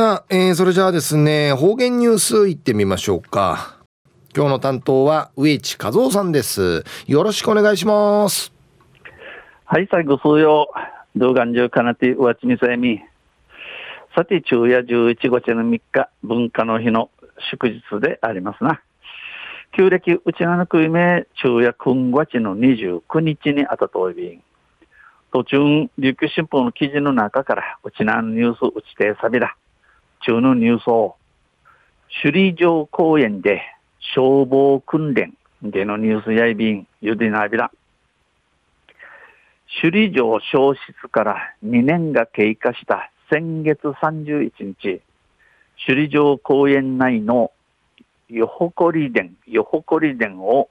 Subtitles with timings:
[0.00, 3.76] さあ、えー、それじゃあですね、方言ニュースいってみましょうか。
[4.34, 6.84] 今日の担当は植地和夫さんです。
[7.06, 8.50] よろしくお願いします。
[9.66, 10.70] はい、最後数曜、
[11.16, 13.02] 動画中かなてうわちみさえみ。
[14.16, 17.10] さて、昼夜11月の3日、文化の日の
[17.50, 18.80] 祝日でありますな。
[19.76, 24.42] 旧暦うちなのくいめ、昼夜今月の29日にあたといびん。
[25.30, 25.58] 途中、
[25.98, 29.54] 琉球新報の記事の中から、うちなのニュースうちてさびら。
[30.20, 31.16] 中のニュースを、
[32.22, 33.62] 首里城公園で
[34.14, 37.70] 消防訓練でのニュースやいびん、ゆでなびら。
[39.80, 45.00] 首里城消失から2年が経過した先月31日、
[45.86, 47.52] 首里城公園内の
[48.28, 50.68] よほこり殿、よほこり殿を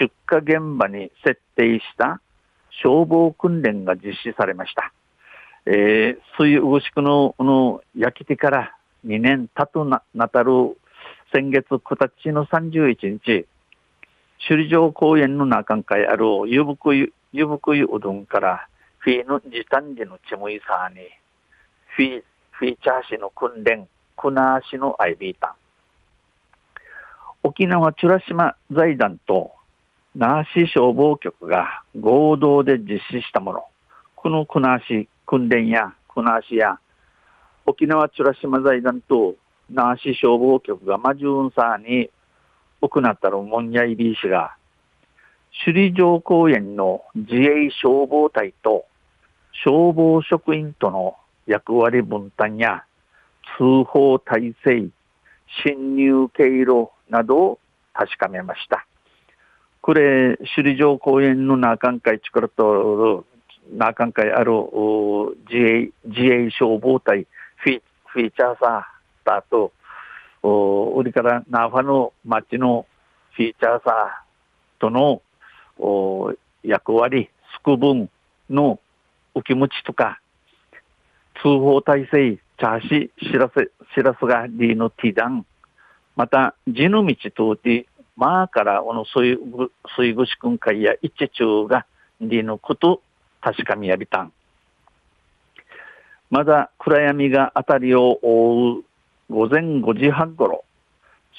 [0.00, 2.20] 出火現場に設定した
[2.82, 4.92] 消防訓練が実施されました。
[5.66, 10.76] えー、水うしくのの焼き手から2年経とななたる
[11.32, 13.46] 先月9日の31日、
[14.46, 18.68] 首里城公園の中会あるゆぶくゆ、ゆぶくゆうどんから
[18.98, 21.00] フィーの時短時のちむいさに、
[21.96, 25.52] フィー、フィーチャー市の訓練、クナー市のアイビータン。
[27.42, 29.52] 沖縄美ら島財団と
[30.16, 33.64] 那覇市消防局が合同で実施したもの。
[34.16, 36.80] このクナー市訓練やクナー市や
[37.68, 39.34] 沖縄美ら島財団と
[39.70, 42.08] 那覇市消防局がマジュンサーに
[42.80, 44.56] 行ったるもんやいびいしが
[45.66, 48.86] 首里城公園の自衛消防隊と
[49.64, 52.84] 消防職員との役割分担や
[53.58, 54.88] 通報体制、
[55.62, 57.58] 侵入経路などを
[57.92, 58.86] 確かめました。
[59.82, 63.26] これ、首里城公園の中間地からと、
[63.76, 64.52] 中間ある
[65.50, 67.26] 自衛、自衛消防隊
[67.58, 68.86] フィフィーチャーさ、
[69.22, 69.72] スタート、
[70.42, 72.86] お売りからナファの町の
[73.32, 74.24] フィーチャーさ
[74.78, 75.22] との
[75.78, 76.32] お
[76.62, 78.08] 役割、すく分
[78.48, 78.78] の
[79.34, 80.20] 浮き持ちとか、
[81.42, 85.44] 通報体制、チャーシ、知らせ、知らせがリーのティダン、
[86.16, 87.86] また、地の道通って、
[88.16, 89.38] まあから、この水
[89.96, 91.86] 水ぐしくん会や一中が
[92.20, 93.02] リーのこと
[93.40, 94.32] 確かみやびたん。
[96.30, 98.84] まだ暗闇が辺りを覆う
[99.30, 100.64] 午前5時半ごろ、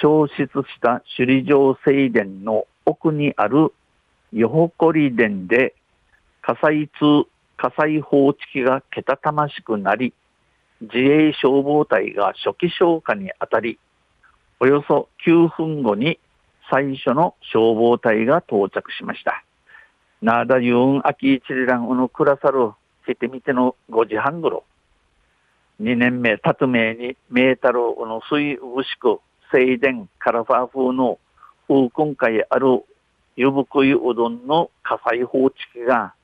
[0.00, 3.72] 消失した首里城正殿の奥にある
[4.32, 5.74] よほこり殿で
[6.40, 10.12] 火災通、火災報知器がけたたましくなり、
[10.80, 13.78] 自衛消防隊が初期消火にあたり、
[14.58, 16.18] およそ9分後に
[16.70, 19.44] 最初の消防隊が到着しました。
[20.22, 22.72] なだゆんあきいちりらんうぬくらさる
[23.06, 24.64] してみての5時半ごろ、
[25.80, 31.18] 2年目、たつめにメータルの水うしく、静電、カラファー風の
[31.68, 32.84] 風今回ある
[33.36, 36.14] ゆぶくいうどんの火災報知器が、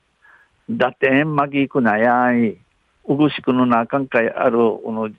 [0.69, 2.57] 打点まぎくなやい、
[3.05, 5.09] うぐしくの中かいある、この、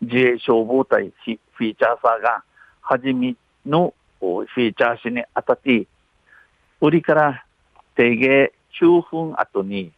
[0.00, 2.44] 自衛消防隊フィーチャーさが、
[2.80, 3.34] はじめ
[3.66, 5.86] のフィーチャーしにあたって、
[6.80, 7.44] 売りから
[7.96, 9.92] 定芸9分後に、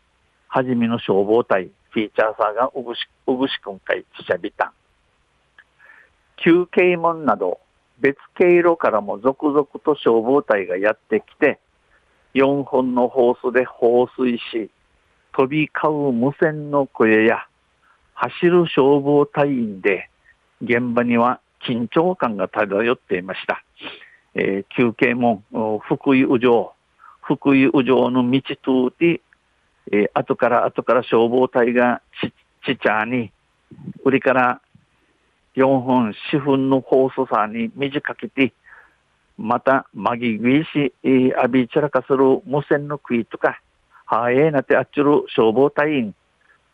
[0.48, 4.72] はじめの消防隊フィーチャーさがうぐし、うぐしくんかいちしゃびたん。
[6.36, 7.58] 休憩門など
[7.98, 11.58] 別経路からも続々と消防隊がやってきて、
[12.34, 14.70] 4本のホースで放水し、
[15.32, 17.46] 飛び交う無線の声や、
[18.12, 20.10] 走る消防隊員で、
[20.60, 23.64] 現場には緊張感が漂っていました。
[24.34, 25.42] えー、休憩門、
[25.88, 26.74] 福井宇城、
[27.22, 28.56] 福井宇城の道通
[28.88, 29.22] って、
[29.92, 32.32] えー、後から後から消防隊がち、
[32.64, 33.32] ちちゃに、
[34.04, 34.60] 売りから
[35.56, 38.52] 4本四分のホースさに短けて、
[39.38, 43.60] また、まぎぐいし、えあびちらかする無線の食いとか、
[44.06, 46.14] はえなてあっちゅる消防隊員、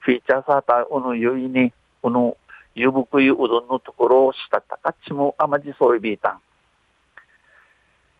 [0.00, 2.36] フィーチャーサーター、おのゆいに、この
[2.74, 6.40] ゆぶくゆうどんのところをしたたかちもあまじそういびいたん。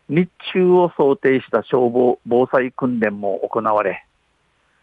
[0.09, 4.05] 日中を想定した消防防災訓練も行われ、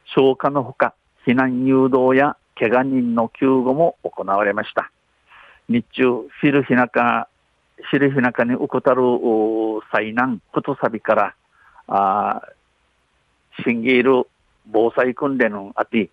[0.06, 0.94] 消火のほか、
[1.26, 4.90] 避難誘導や怪我人の救護も行われました。
[5.68, 7.28] 日中、昼日中、
[7.90, 9.02] 昼日中にうこたる
[9.92, 11.34] 災難、ことさびから、
[11.86, 12.42] あ
[13.64, 14.26] 審議いる
[14.66, 16.10] 防災訓練のあて、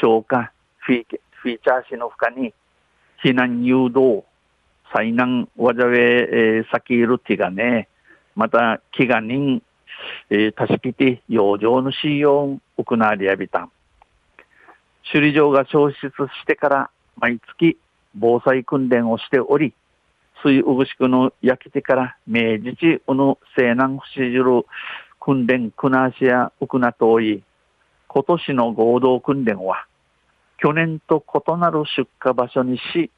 [0.00, 1.06] 消火、フィ
[1.42, 2.54] フィーチャーしの負荷に、
[3.24, 4.24] 避難誘導、
[4.94, 7.88] 災難、わざべ、えー、先いる手がね、
[8.34, 9.62] また、飢餓人、
[10.34, 13.68] えー、たしきて、養生の使用を行われやびた。
[15.12, 17.76] 首里城が消失してから毎月
[18.14, 19.74] 防災訓練をしており、
[20.42, 24.64] 水うぐしくの焼き手から明治地うぬ西南不死じる
[25.20, 27.42] 訓練くなしやうくなとおい、
[28.08, 29.86] 今年の合同訓練は、
[30.56, 33.10] 去年と異なる出荷場所にし、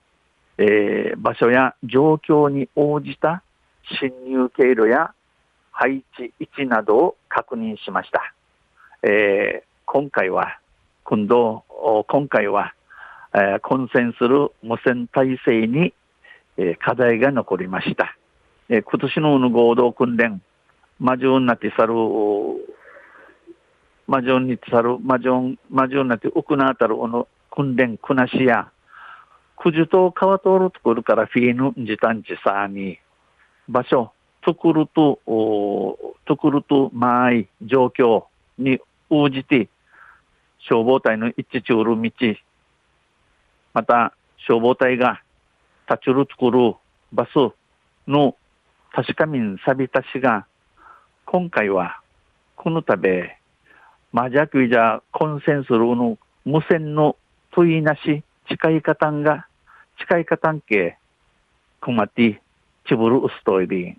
[0.58, 3.44] えー、場所や状況に応じた
[4.00, 5.14] 侵入経路や
[5.76, 8.32] 配置位置などを確認しました。
[9.03, 10.59] えー、今回は、
[11.03, 11.65] 今度、
[12.09, 12.75] 今回は、
[13.35, 15.93] えー、混戦する無線体制に、
[16.56, 18.17] えー、課題が残りました。
[18.69, 20.41] えー、今年の合同訓練、
[21.00, 21.94] 魔女になって去る、
[24.06, 28.71] 魔女に去る、魔女、魔女になって奥のあたるの訓練、くなしや、
[29.56, 33.00] くじと川通るところからフィーヌ時短地さに、
[33.69, 34.12] 場所、
[34.44, 35.19] 作ると、
[36.29, 38.25] 作ると、まい、状況
[38.58, 38.79] に
[39.11, 39.69] 応じて、
[40.58, 42.11] 消防隊の一致中る道、
[43.73, 44.14] また
[44.46, 45.20] 消防隊が
[45.88, 46.75] 立ちる作る
[47.12, 47.31] バス
[48.06, 48.37] の
[48.93, 50.47] 確かみんさびたしが、
[51.26, 52.00] 今回は、
[52.55, 53.38] このたべ、
[54.12, 57.17] マジャクイじゃ混戦するの無線の
[57.50, 59.49] 問いなし、近い方が、
[59.99, 60.97] 近い方んけ、
[61.81, 62.40] くまて、
[62.87, 63.97] ちぶるうすといり。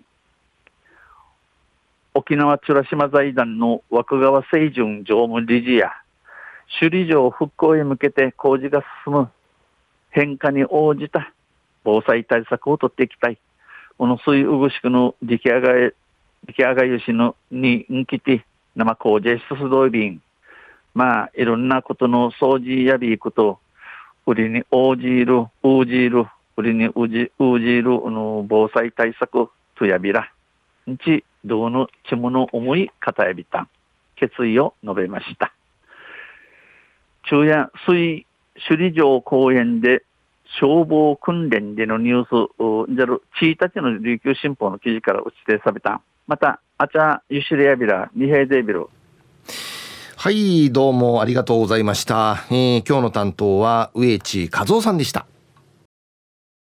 [2.16, 5.90] 沖縄美ら島財団の枠川清純常務理事や、
[6.80, 9.28] 首里城復興へ向けて工事が進む
[10.08, 11.30] 変化に応じた
[11.84, 13.38] 防災対策を取っていきたい。
[13.98, 15.92] この水うぐしくの出来上がり、
[16.46, 18.46] 出来上がりしのにんきて、
[18.76, 20.22] 生工事しすどいびん。
[20.94, 23.58] まあ、いろんなことの掃除やびいこと、
[24.24, 26.24] 売りに応じる、応じる、
[26.56, 30.32] 売りに応じ応じるの防災対策とやびら。
[30.90, 33.68] んち、どうのちもの思い方やびたん。
[34.16, 35.52] 決意を述べました。
[37.24, 38.26] 昼夜水
[38.68, 40.04] 首里城公園で
[40.60, 46.00] 消防訓練でのニュース、じゃる、1日の琉球新報の記事から打ち出された。
[46.26, 48.88] また、あちゃ、ゆしれやびら、二平デビル。
[50.16, 52.44] はい、どうもありがとうございました。
[52.50, 55.26] えー、今日の担当は、植地和夫さんでした。